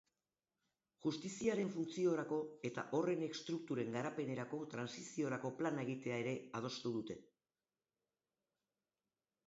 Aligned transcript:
Justiziaren 1.07 1.67
funtziorako 1.73 2.39
eta 2.71 2.85
horren 2.99 3.21
estrukturen 3.27 3.93
garapenerako 3.97 4.61
trantsiziorako 4.75 5.53
plana 5.61 5.85
egitea 5.89 6.19
ere 6.25 6.35
adostu 6.61 6.97
dute. 7.01 7.23